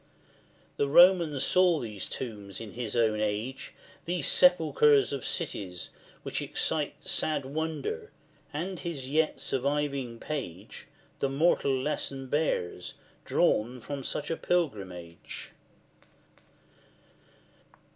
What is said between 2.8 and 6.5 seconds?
own age, These sepulchres of cities, which